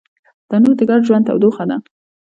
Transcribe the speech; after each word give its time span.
تنور 0.49 0.73
د 0.79 0.81
ګډ 0.89 1.01
ژوند 1.07 1.25
تودوخه 1.27 1.63
ده 1.69 1.77